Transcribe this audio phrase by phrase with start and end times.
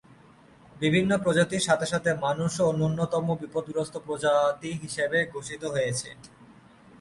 [0.75, 6.09] বিভিন্ন প্রজাতির সাথে সাথে মানুষও ন্যূনতম বিপদগ্রস্ত প্রজাতি হিসেবে ঘোষিত হয়েছে।